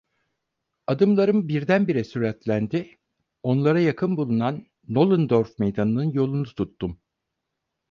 [0.87, 2.99] Adımlarım birdenbire süratlendi,
[3.43, 6.99] onlara yakın bulunan Nollendorf meydanının yolunu tuttum.